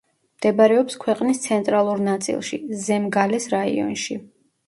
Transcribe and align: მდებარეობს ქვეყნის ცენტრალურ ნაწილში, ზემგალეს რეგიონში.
მდებარეობს 0.37 0.95
ქვეყნის 1.03 1.41
ცენტრალურ 1.43 2.01
ნაწილში, 2.07 2.59
ზემგალეს 2.87 3.47
რეგიონში. 3.55 4.19